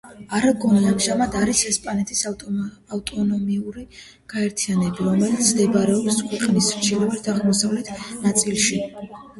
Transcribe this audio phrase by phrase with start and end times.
[0.35, 3.85] არაგონი ამჟამად არის ესპანეთის ავტონომიური
[4.35, 7.97] გაერთიანება, რომელიც მდებარეობს ქვეყნის ჩრდილო-აღმოსავლეთ
[8.29, 8.85] ნაწილში.